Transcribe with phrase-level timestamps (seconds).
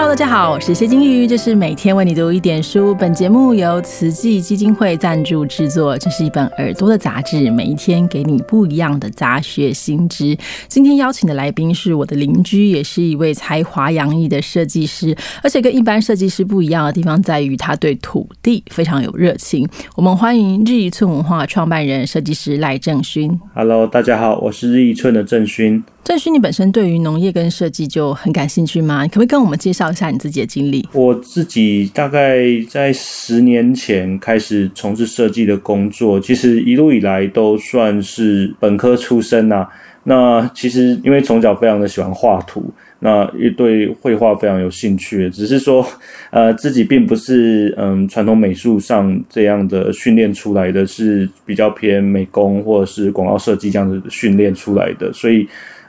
[0.00, 2.94] Hello，大家好，我是谢金鱼，这是每天为你读一点书。
[2.94, 10.38] 本节目由慈济基金会赞助制作，这是一本耳朵的杂志，每一天给你不一样的杂学新知。
[10.68, 19.68] 今天邀请的来宾是我的邻居，也是一位才华洋溢的设计师，而且跟一般设计师不一样的地方在于，他对土地非常有热情。
[19.96, 23.36] 我们欢迎日一寸文化创办人、设计师赖正勋。
[23.52, 25.82] Hello，大家好，我是日一寸的正勋。
[26.04, 29.06] 郑勋，你本身对于农业跟设计就很感兴趣吗？
[29.06, 30.88] 可不可以跟我们介绍一下你自己的经历？
[30.94, 39.68] 我自己大概在十年前开始从事设计的工作，其实一路以来都算是本科出身呐。
[40.04, 45.86] 那其实因为从小非常的喜欢画图，那也对绘画非常有兴趣，只是说
[46.30, 55.46] 呃自己并不是嗯传统美术上这样的训练出来的，是比较偏美工或者是广告设计这样子训练出来的，所以。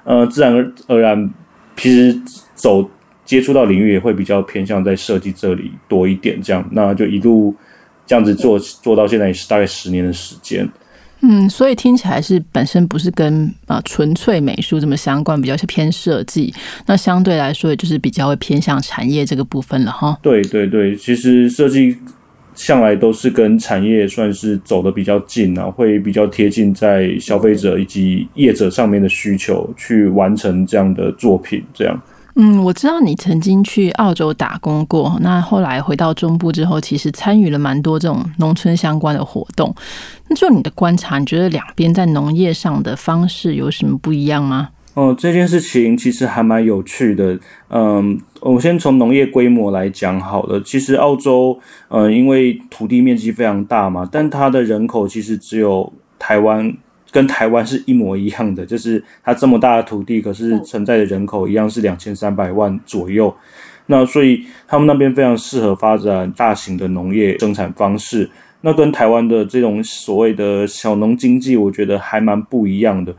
[0.09, 1.29] 呃，自然而而然，
[1.77, 2.19] 其实
[2.55, 2.89] 走
[3.23, 7.55] 接触到领域也会比较偏向在设计这里多一点，这样，那就一路
[8.07, 10.67] 这样子做做到现在也是大概十年的时间。
[11.21, 16.51] 嗯，所以听起来是本身不是跟啊纯粹美术这么相关，比较是偏设计。
[16.87, 20.17] 那相对来说，也就是比较会偏向产业这个部分了哈。
[20.23, 21.95] 对对对，其实设计。
[22.59, 31.63] 向来都是跟产业算是走的比较近啊，会比较贴近在消费者以及业者上面的需求去完成这样的作品。
[31.73, 31.97] 这样，
[32.35, 39.73] 嗯，我知道你曾经去澳洲打工过，那后来回到中部之后，其实参与了蛮多这种农村相关的活动。
[40.27, 44.67] 那就你的观察，你觉得两边在农业上的方式有什么不一样吗？
[44.99, 47.39] 哦，这件事情其实还蛮有趣的。
[47.69, 50.59] 嗯，我先从农业规模来讲好了。
[50.59, 56.75] 其实澳洲，嗯，因为土地面积非常大嘛，但它的人口其实只有台湾
[57.11, 63.33] 跟台湾是一模一样的，就是它这么大的土地，可是存在的人口一样是两千三百万左右。
[63.85, 68.29] 那所以他们那边非常适合发展大型的农业生产方式。
[68.61, 73.15] 那跟台湾的这种所谓的小农经济，我觉得还蛮不一样的。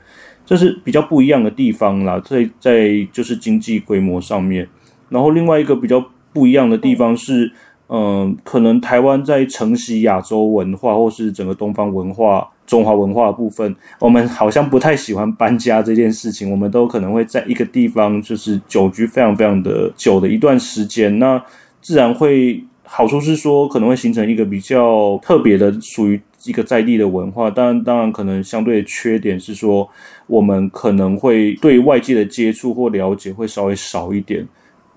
[0.51, 4.69] 这是比较不一样的地方啦，在在就是经济规模上面，
[5.09, 7.53] 然后另外一个比较不一样的地方是，
[7.87, 21.41] 嗯，可能台湾在承袭亚洲文化或是整个东方文化、中华文化部分，我们好像不太喜欢搬家这件事情，我们都可能会在一个地方就是久居非常非常的久的一段时间，那
[21.81, 26.21] 自然会好处是说可能会形成一个比较特别的属于。
[26.45, 29.89] 一个在地的文化，当然，当然可能相对的缺点是说，
[30.27, 34.47] 我们可能会对外界的接触或了解会稍微少一点。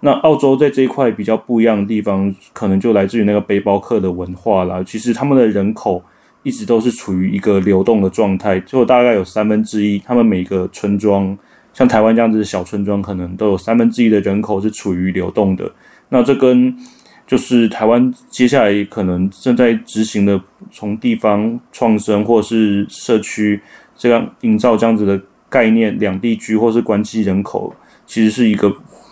[0.02, 4.84] 那澳洲在这一块比较不一样的地方，可能就来自于那个背包客的文化啦。
[4.86, 6.04] 其实他们的人口
[6.44, 11.38] 一直都是处于一个流动的状态，就大概有三分之一，他们每个村庄，
[11.74, 15.72] 像台湾这样子的小村庄，可能都有三分之一的人口是处于流动的。
[16.10, 16.76] 那这跟
[17.26, 20.40] 就是台湾接下来可能正在执行的，
[20.72, 23.60] 从地方创生或是社区
[23.98, 25.20] 这样营造这样子的
[25.50, 27.74] 概念，两地居或是关机人口，
[28.06, 28.72] 其实是一个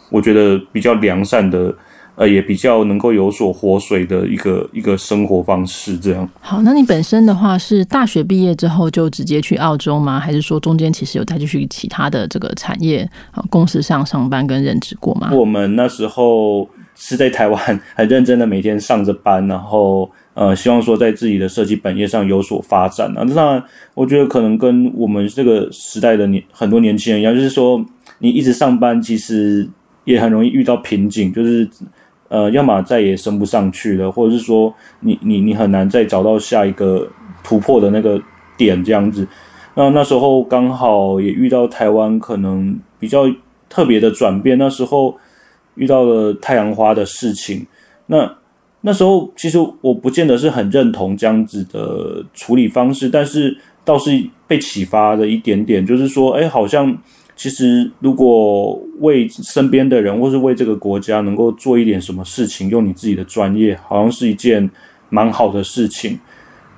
[0.09, 1.73] 我觉得比较良善的，
[2.15, 5.97] 呃，也比较能够有所活水的一个一个生活方式。
[5.97, 6.29] 这样。
[6.41, 10.19] 好，那你本身的话是大学毕业之后就直接去澳洲吗？
[10.19, 15.29] 还是说中间其实有再继续其他的这个产业啊公司上上班跟任职过吗？
[15.31, 16.69] 我们那时候。
[16.95, 17.59] 是在台湾
[17.95, 23.25] 很认真的每天上着班，然后呃，希望说在自己的设计本业上有所发展啊。
[23.25, 23.63] 当然，
[23.93, 27.83] 我觉得可能跟我们这个时代的年很多年轻人一样，就是说
[28.19, 29.67] 你一直上班，其实
[30.05, 31.67] 也很容易遇到瓶颈，就是
[32.29, 37.09] 呃，要么再也升不上去了，或者是说你你你很难再找到下一个
[37.43, 38.21] 突破的那个
[38.55, 39.27] 点这样子。
[39.75, 43.25] 那那时候刚好也遇到台湾可能比较
[43.69, 45.17] 特别的转变，那时候。
[45.75, 47.65] 遇到了太阳花的事情，
[48.07, 48.37] 那
[48.81, 54.11] 那时候其实我不见得是很认同这样子的处理方式，但是倒是
[54.47, 56.97] 被启发的一点点，就是说，哎，好像
[57.35, 64.69] 其实如果为身边的人或是为这个国家能够做一点什么事情，用你自己的专业，好像是一件
[65.09, 66.19] 蛮好的事情。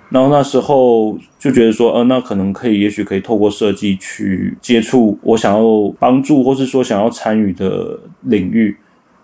[0.09, 5.63] 然后那时候就觉得说，呃，那可能可以，也许可以透过设计去接触我想要
[5.97, 8.77] 帮助或是说想要参与的领域。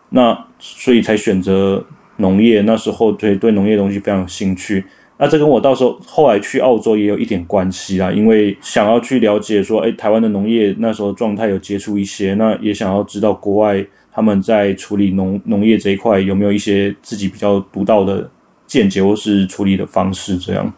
[0.09, 1.85] 那所以才选择
[2.17, 4.83] 农业，那时候对对农业东西非常有兴趣。
[5.17, 18.29] 那这跟我到时候后来去澳洲也有一点关系啦，因为想要去了解说，哎，台湾的农业那时候状态有接触一些，那也想要知道国外他们在处理农农业这一块有没有一些自己比较独到的
[18.65, 20.73] 见解或是处理的方式，这样。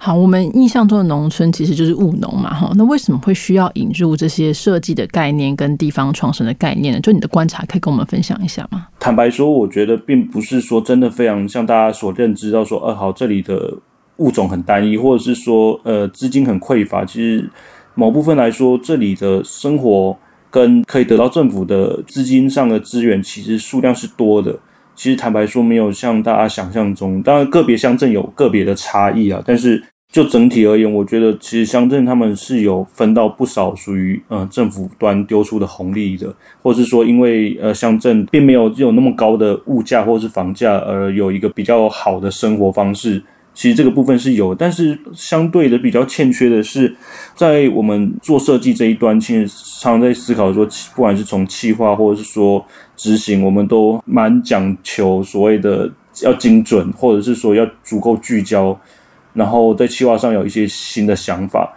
[0.00, 2.70] 好，我们印象中的农村其实就是务农嘛，哈。
[2.76, 7.00] 那为什么会需要引入这些设计的概念跟地方创生的概念呢？
[7.00, 8.86] 就你的观察，可以跟我们分享一下吗？
[9.00, 13.74] 坦白说，我觉得并不是说真的非常像大家所认知到说，呃，好，这里的
[14.18, 17.04] 物种很单一，或者是说，呃，资金很匮乏。
[17.04, 17.50] 其实
[17.94, 20.16] 某部分来说，这里的生活
[20.48, 24.56] 跟可以得到政府的资金上的资源，其实数量是多的。
[24.98, 29.40] 其实坦白说，没有像大家想象中，当然个别乡镇有个别的差异啊。
[29.46, 29.80] 但是
[30.12, 43.22] 就整体而言，我觉得其实乡镇他们是有分到不少属于呃政府端丢出的红利的，或是说因为呃乡镇并没有有那么高的物价或是房价而有一个比较好的生活方式。
[43.58, 46.96] 其实这个部分是有，但是相对的比较欠缺的是，
[47.34, 49.48] 在我们做设计这一端，其实
[49.80, 50.64] 常常在思考说，
[50.94, 52.64] 不管是从企划或者是说
[52.94, 55.90] 执行，我们都蛮讲求所谓的
[56.22, 58.78] 要精准，或者是说要足够聚焦，
[59.32, 61.68] 然后在企划上有一些新的想法，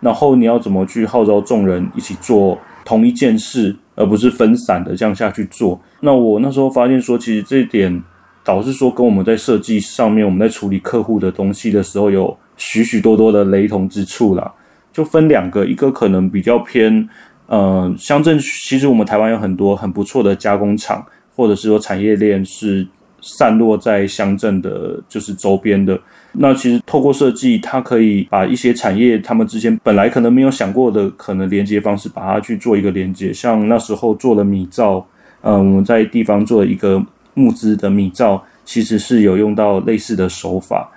[0.00, 5.78] 然后你要怎么去号召众人一起做同一件事，而不是分散的这样下去做。
[6.00, 8.02] 那我那时候发现说，其实这一点。
[8.46, 14.54] 导致说跟我们在设计上面，我们在处理客户的东西的时候，有许许多多的雷同之处啦。
[14.92, 17.08] 就分两个，一个可能比较偏，
[17.48, 18.38] 呃，乡镇。
[18.38, 21.04] 其实我们台湾有很多很不错的加工厂，
[21.34, 22.86] 或者是说产业链是
[23.20, 25.98] 散落在乡镇的，就是周边的。
[26.34, 33.32] 那其实透过设计，它可以把一些产业他们之间本来可能没有想过的可能连接方式，把它去做一个连接。
[33.32, 35.04] 像那时候做了米造，
[35.42, 37.04] 嗯，我们在地方做了一个。
[37.36, 40.90] 募资的米照其实是有用到类似的手法，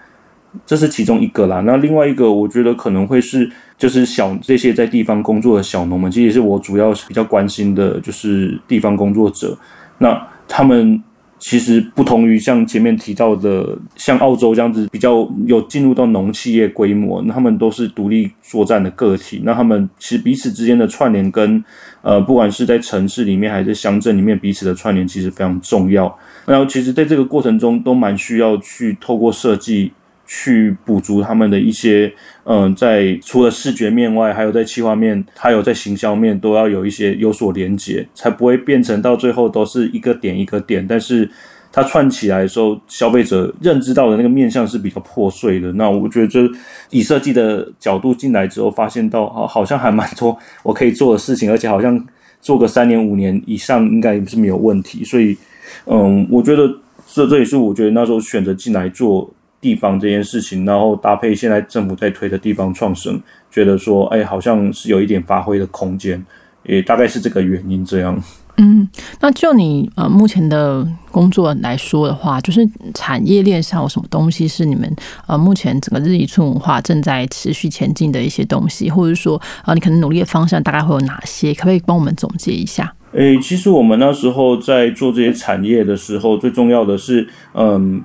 [0.65, 1.61] 这是其中一个啦。
[1.61, 3.47] 那另外一个，我觉得可能会是
[3.77, 9.55] 就是小这些在地方工作的小农们，其实是我主要比较关心的，就是地方工作者。
[9.99, 11.03] 那他们。
[11.39, 19.41] 其实不同于像前面提到的，像澳洲这样子比较有进入到农企业规模，那他们都是独立作战的个体。
[19.43, 21.63] 那他们其实彼此之间的串联，跟
[22.01, 26.13] 呃，不管是在城市里面还是乡镇里面，彼此的串联其实非常重要。
[26.45, 29.91] 然后，其实在这个过程中，都蛮需要去透过设计。
[30.31, 40.85] 去补足他们的一些，嗯，在除了视觉面外，还有在企划面，还有在行销面，都要有一些有所连接，才不会变成到最后都是一个点一个点。
[40.87, 41.27] 但是
[41.71, 45.73] 它串起来的时候，消费者认知到的那个面向是比较破碎的。
[45.73, 46.41] 那我觉得，就
[46.91, 51.99] 以设计的角度进来之后，发现到啊好像还蛮多我可以做的事情，而且好像
[52.39, 55.03] 做个三年五年以上应该是没有问题。
[55.03, 55.35] 所以，
[55.87, 56.71] 嗯，我觉得
[57.07, 59.33] 这这也是我觉得那时候选择进来做。
[59.61, 63.21] 地方这件事情，然后搭配现在政府在推的地方创生，
[63.51, 66.25] 觉得说，哎，好像是有一点发挥的空间，
[66.63, 68.21] 也大概是这个原因这样。
[68.61, 68.85] 嗯，
[69.21, 74.93] 那就你呃目前的工作来说的话，就是产业链上有什么东西是你们
[75.27, 81.53] 呃目前整个日益村文化正在持续前进的一些东西，或者说啊你可能努力的方向大概会有哪些？
[81.53, 82.93] 可不可以帮我们总结一下？
[83.13, 88.01] 诶，其实我们那时候在做这些产业的时候，最重要的是，嗯。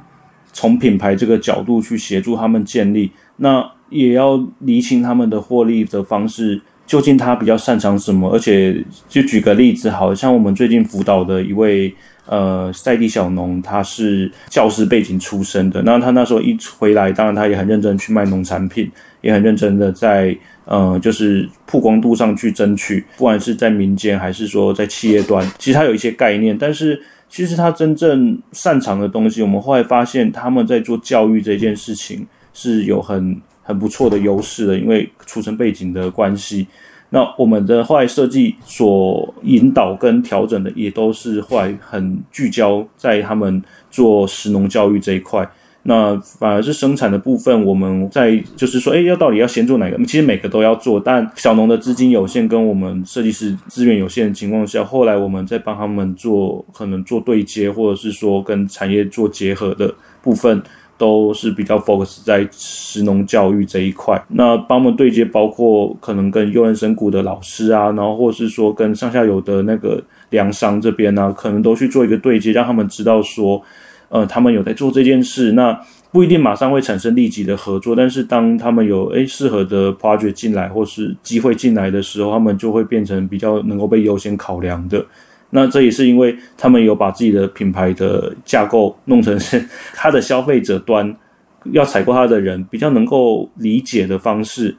[0.55, 8.31] 从品牌这个角度去协助他们建立，那也要厘清他们的获利的方式，究竟他比较擅长什么？
[8.31, 11.95] 而且就举个例子，好像我们最近辅导的一位
[12.27, 18.91] 呃在地小农，他是教师背景出身的，那他那时候一回来，当然他也很认真去卖农产品，
[19.21, 27.03] 也很认真的在呃就是曝光度上去争取，不管是在民间还是说在企业端，其实他有一些概念，但是。
[27.27, 36.69] 其实他真正擅长的东西，我们后来发现他们在做教育这件事情是有很很不错的优势的，因为出身背景的关系。
[37.15, 45.49] 那我们的后来设计所引导跟调整的，也都是后来很聚焦在他们做实农教育这一块。
[45.85, 49.97] 那反而是生产的部分，我们在就是说，哎，要到底要先做哪个？
[50.07, 60.61] 其实每个都要做，但小农的资金有限，跟我们设计师资源有限的情况下，后来我们在帮他们做，可能做对接，或者是说跟产业做结合的部分，
[60.97, 64.23] 都是比较 focus 在实农教育这一块。
[64.29, 73.63] 那帮我们对接，包括可能跟幼儿生谷的老师啊，然后或是说跟上下游的那个粮商这边呢，可能都去做一个对接，让他们知道说。
[74.11, 75.77] 呃，他们有在做这件事，那
[76.13, 85.05] 不一定马上会产生立即的合作，但是当他们有诶适合的 project 进来或是机会进来的时候，他们就会变成比较能够被优先考量的。
[85.57, 91.15] 那这也是因为他们有把自己的品牌的架构弄成是他的消费者端
[91.71, 94.77] 要采购他的人比较能够理解的方式。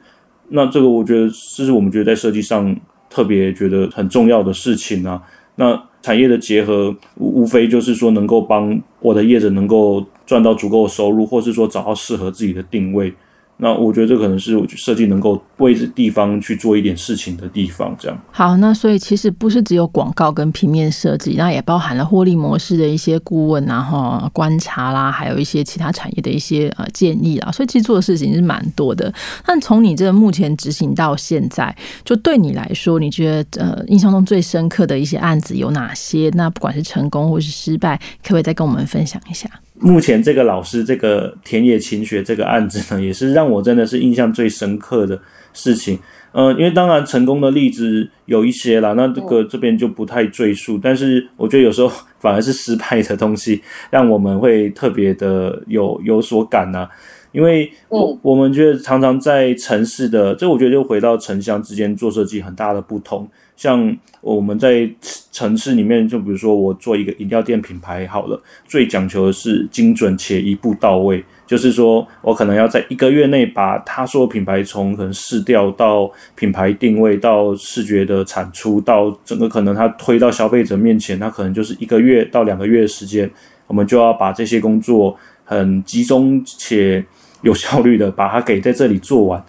[0.50, 2.76] 那这个我觉得这是我们觉得在设计上
[3.08, 5.22] 特别觉得很重要的事情啊。
[5.54, 13.12] 那产业的结合，无非就是说能够帮我的业者能够赚到足够的收入，或是说找到适合自己的定位。
[13.56, 17.96] 那我觉得这可能是设计能够为这地方去做一点事情的地方。
[17.98, 27.50] 这样好，那所以其实不是只有广告跟平面设计，那也包含了获利模式的一些顾问啊、哈观察啦，还有一些其他产业的一些呃建议啊。
[27.50, 29.12] 所以其实做的事情是蛮多的。
[29.44, 36.30] 但从你这个目前执行到现在，就对你来说，你觉得呃印象中最深刻的一些案子有哪些？
[36.34, 39.48] 那不管是成功或是失败，可不可以再跟我们分享一下？
[39.78, 45.20] 目前这个老师这个田野勤学这个案子呢，也是让我真的是印象最深刻的
[45.56, 45.98] 事情。
[46.32, 50.78] 呃，因为当然成功的例子有一些啦，那这个这边就不太赘述。
[50.80, 56.86] 但是我觉得有时候 反而是失败的东西， 让我们会特别的有有所感呐。
[57.32, 63.28] 因为我我们觉得常常在城市的，这我觉得就回到城乡之间做设计很大的不同。
[63.56, 64.88] 像我们在
[65.32, 83.30] 城市里面，就比如说我做一个饮料店品牌好了，最讲求的是精准且一步到位，就是说我可能要在一个月内把他说品牌从可能试调到品牌定位到视觉的产出到整个可能他推到消费者面前，他可能就是一个月到两个月的时间，
[83.66, 87.02] 我们就要把这些工作很集中且
[87.40, 89.42] 有效率的把它给在这里做完。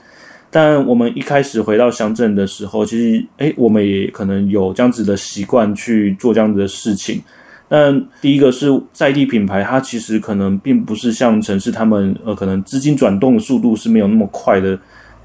[0.60, 7.22] 但我们一开始回到乡镇的时候，其实诶，我们也可能有这样子的习惯去做这样子的事情。
[7.70, 14.76] 那第一个是在地品牌，它其实可能并不是像城市，他们呃可能资金转动的速度是没有那么快的，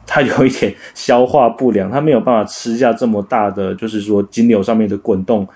[0.06, 5.48] 它有一点消化不良，它没有办法吃下这么大的，就是说金流上面的滚动。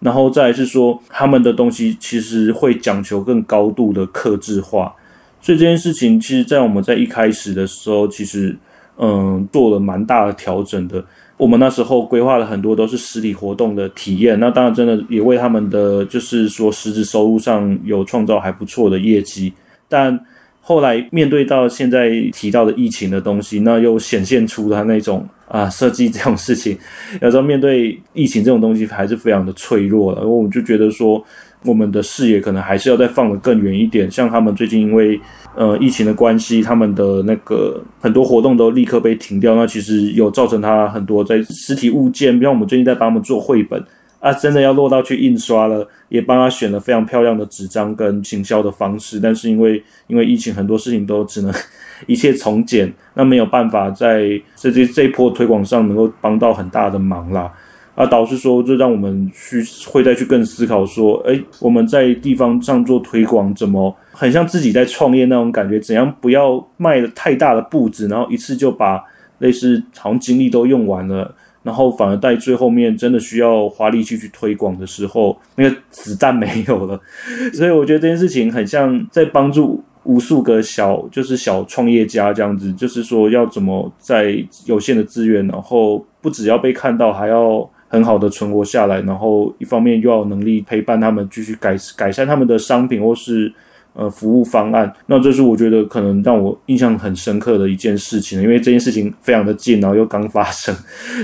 [0.00, 4.94] 然后再是说，他们的东西其实会讲求更高度的克制化，
[5.42, 8.56] 所以这件事情其实，在我们在一开始的时候，其实。
[9.00, 11.04] 嗯，做了蛮大的调整的。
[11.36, 19.52] 我们那时候规划了很多都是实体活动的体验，那当然真的也为他们的就是说实质收入上有创造还不错的业绩。
[19.88, 20.18] 但
[20.60, 26.76] 后来面对到现在提到的疫情的东西，那又显现出他那种啊设计这种事情，
[27.22, 30.20] 有时候面对疫情这种东西还是非常的脆弱的。
[30.20, 31.24] 然后我们就觉得说。
[31.64, 35.20] 我们的视野可能还是要再放得更远一点，像他们最近因为
[35.56, 43.84] 呃疫情的关系，他们的那个很多活动都立刻被停掉，那其实有造成他很多在实体物件，比方我们最近在帮他们做绘本
[44.20, 51.52] 啊，真的要落到去印刷了，也帮他选了非常漂亮的纸张跟行销的方式，但是因为因为疫情，很多事情都只能
[52.06, 57.52] 一切从简，那没有办法在这这这一波推广上能够帮到很大的忙啦。
[57.98, 65.80] 啊，导致说，就让我们去会再去更思考说，哎，我们在地方上做推广，怎么很像自己在创业那种感觉？
[65.80, 69.02] 怎样不要迈太大的步子，然后一次就把
[69.38, 77.00] 类似好像精力都用完了，然后反而在最后面真的需要花力气去推广的时候，那个子弹没有了。
[77.52, 87.68] 所以我觉得这件事情很像在帮助无数个小就是小创业家这样子，就是说要怎么在有限的资源，然后不只要被看到，还要。
[87.88, 93.52] 很好的存活下来，然后一方面又要能力陪伴他们继续改改善他们的商品或是
[93.94, 100.74] 呃服务方案，那这是我觉得可能让我印象很深刻的一件事情，因为这件事情非常的近，然后又刚发生，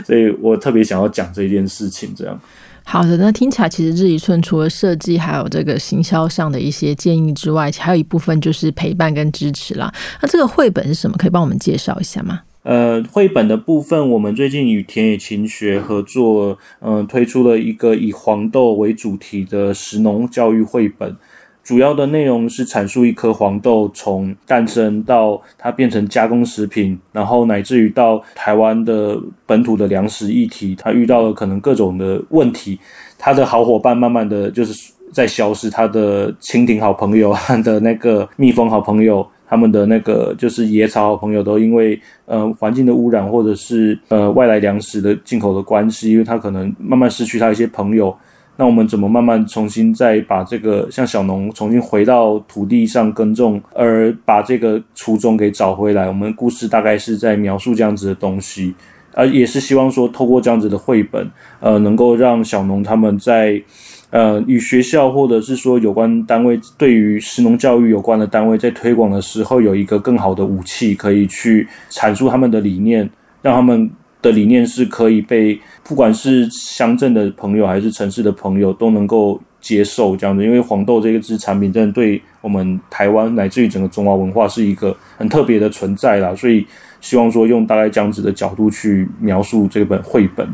[0.05, 2.13] 所以我特别想要讲这件事情。
[2.17, 2.41] 这样
[2.87, 9.91] 好的，那听起来其实日一寸除了设计还有这个行销上的一些建议之外，还有一部分就是陪伴跟支持啦。
[10.21, 11.17] 那这个绘本是什么？
[11.17, 12.41] 可以帮我们介绍一下吗？
[12.65, 21.15] 呃，绘本的部分，我们最近与田野勤学合作，嗯，推出了一个以黄豆为主题的食农教育绘本。
[21.63, 32.79] 主要的内容是阐述一颗黄豆从诞生到它变成加工食品，然后乃至于到台湾的本土的粮食议题，它遇到了可能各种的问题，
[33.19, 39.27] 它的好伙伴慢慢的就是在消失，它的蜻蜓好朋友的那个蜜蜂好朋友。
[39.55, 41.97] 他们的那个就是野草好朋友都因为
[42.27, 48.13] 呃环境的污染或者是呃外来粮食的进口的关系，因为他可能慢慢失去他一些朋友。
[48.57, 56.09] 那我们怎么慢慢重新再把这个像小农重新回到土地上耕种，而把这个初衷给找回来？
[56.09, 58.75] 我们故事大概是在描述这样子的东西，
[59.15, 61.31] 而也是希望说透过这样子的绘本，
[61.61, 63.63] 呃，能够让小农他们在。
[64.11, 73.11] 呃，与学校或者是说有关单位对于实农教育有关的单位在推广的时候，有一个更好的武器，可以去阐述他们的理念，
[73.43, 73.91] 让他们
[74.23, 80.45] 的理念是可以被不管是乡镇的朋友还是城市的朋友都能够接受这样子。
[80.45, 86.65] 因为黄豆这个支产品，真的对我们台湾乃至于整个中华文化是一个很特别的存在啦，所以
[87.05, 90.49] 希望说用大概这样子的角度去描述这本绘本。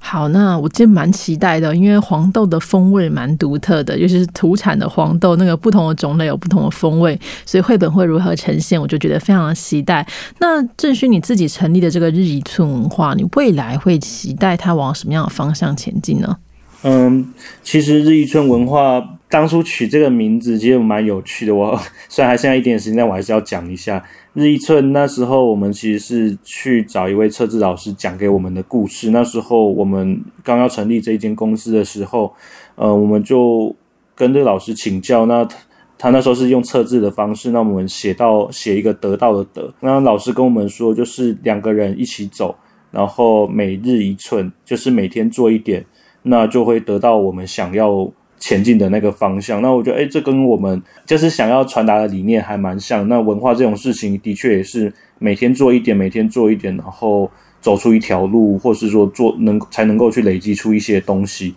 [0.00, 10.04] 好，那我今天蛮期待的，因为黄豆的风味蛮独特的，尤其是土产的黄豆，那个不同的种类有不同的风味，所以绘本会如何呈现，我就觉得非常的期待。
[10.40, 16.36] 那郑勋你自己成立的这个日一村文化，你未来会期待它往什么样的方向前进呢？
[16.82, 17.32] 嗯，
[17.62, 21.54] 其实日一村文化当初取这个名字其实蛮有趣的。
[21.54, 24.92] 我 虽然还剩下一点时间，但我还是要讲一下日一村。
[24.92, 29.10] 那时候我们其实是去找一位测字老师讲给我们的故事。
[29.10, 32.32] 那时候我们刚要成立这一间公司的时候，
[32.74, 33.74] 呃，我们就
[34.14, 35.24] 跟这老师请教。
[35.26, 35.48] 那
[35.96, 39.72] 他那时候是用测字的方式，那我们写到写一个得到的得。
[39.80, 42.54] 那老师跟我们说，就是两个人一起走，
[42.90, 45.84] 然后每日一寸，就是每天做一点。
[46.26, 48.10] 那就会得到我们想要
[48.44, 49.62] 前进的那个方向。
[49.62, 53.08] 那我觉得，哎，这跟我们就是想要传达的理念还蛮像。
[53.08, 57.30] 那文化这种事情，的确也是每天做一点，每天做一点，然后
[57.62, 61.54] 走出一条路，或是说做能才能够去累积出一些东西。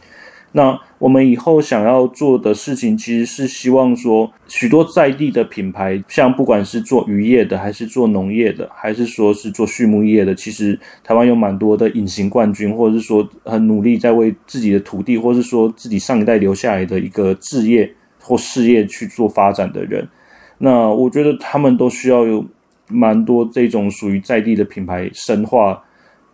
[0.53, 20.07] 那我们以后想要做的事情，其实是希望说，许多在地的品牌，像不管是做渔业的，还是做农业的，还是说是做畜牧业的，其实台湾有蛮多的隐形冠军，或者是说很努力在为自己的土地，或是说自己上一代留下来的一个置业或事业去做发展的人。
[20.57, 22.43] 那我觉得他们都需要有
[22.87, 25.83] 蛮多这种属于在地的品牌深化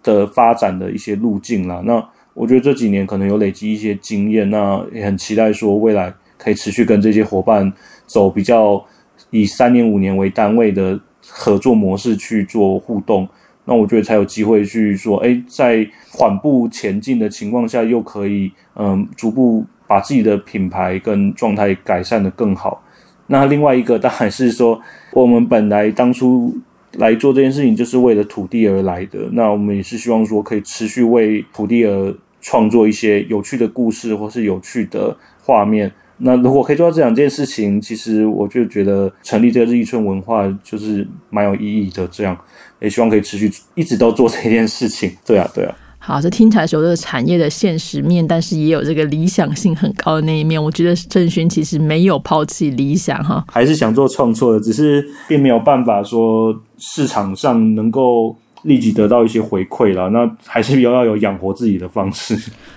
[0.01, 1.81] 的发展的一些路径啦。
[1.85, 2.01] 那
[2.33, 7.71] 我觉得这几年可能有累积一些经验，那也很期待说未来可以持续跟这些伙伴
[8.05, 8.83] 走比较
[9.29, 13.27] 以三年五年为单位的合作模式去做互动。
[13.65, 22.83] 那我觉得才有机会去说，哎，在缓步前进的情况下，又可以嗯逐步把自己的品牌跟状态改善的更好。
[23.27, 24.81] 那另外一个当然是说，
[25.13, 26.53] 我们本来当初
[26.93, 32.15] 来做这件事情就是为了土地而来的，那我们也是希望说可以持续为土地而。
[32.45, 35.89] 创作一些有趣的故事，或是有趣的画面。
[36.17, 42.05] 那如果可以做到这两件事情，其实我就觉得成立这个日一村文化就是蛮有意义的。
[42.09, 42.37] 这样
[42.81, 45.09] 也希望可以持续一直都做这件事情。
[45.25, 45.73] 对啊，对啊。
[46.05, 50.61] 好，这听起来是有这个产业的现实面，但是也有这个理想性很高的那一面。
[50.61, 58.35] 我觉得郑勋其实没有抛弃理想哈，还是想做创作的，只是并没有办法说市场上能够。
[58.63, 62.33] 立即得到一些回馈了，那还是要要有养活自己的方式。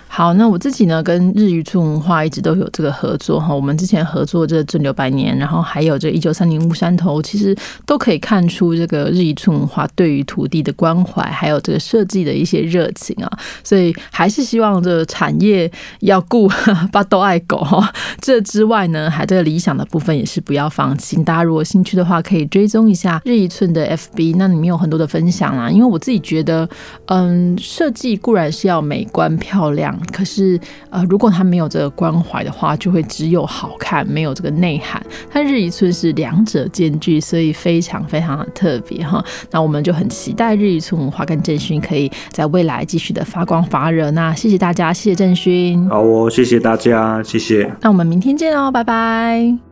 [0.09, 3.55] 好，那我自己呢，跟日语村文化一直都有这个合作哈。
[3.55, 13.31] 我们之前合作这镇流百年，然后还有这一九三零乌山头，其实都可以看出这个日语村文化对于土地的关怀，还有这个设计的一些热情啊。
[13.62, 16.49] 所以还是希望这产业要顾，
[16.90, 17.92] 把都爱狗哈。
[18.19, 21.23] 这之外呢，还这个理想的部分也是不要放弃。
[21.25, 25.69] 大家如果兴趣的话，可以追踪一下日一寸的 FB，那里面有很多的分享啦。
[25.69, 26.66] 因为我自己觉得，
[27.07, 29.96] 嗯，设计固然是要美观漂亮。
[30.13, 30.59] 可是，
[30.91, 35.05] 呃，如果他没有这个关怀的话，就会只有好看，没有这个内涵。
[35.31, 39.25] 它日一村是两者兼具，所以非常非常的特别哈。
[39.51, 44.11] 那我们就很期待日一村文化跟振勋可以在未来继续的发光发热。
[44.13, 45.89] 那谢谢大家，谢谢振勋。
[45.89, 47.71] 好哦，谢谢大家，谢谢。
[47.81, 49.66] 那我们明天见哦，拜拜。